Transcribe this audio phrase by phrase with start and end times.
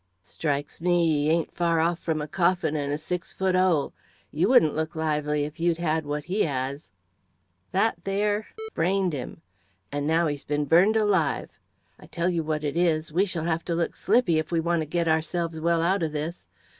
[0.23, 3.93] "Strikes me he ain't far off from a coffin and a six foot 'ole.
[4.31, 6.89] You wouldn't look lively if you'd had what he 'as.
[7.71, 9.43] That there brained 'im,
[9.91, 11.51] and now he's been burned alive.
[11.99, 14.81] I tell you what it is, we shall have to look slippy if we want
[14.81, 16.47] to get ourselves well out of this.